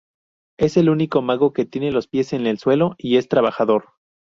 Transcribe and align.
Es 0.57 0.77
el 0.77 0.89
único 0.89 1.21
mago 1.21 1.53
que 1.53 1.63
tiene 1.67 1.91
los 1.91 2.07
pies 2.07 2.33
en 2.33 2.47
el 2.47 2.57
suelo 2.57 2.95
y 2.97 3.17
es 3.17 3.29
trabajador. 3.29 3.89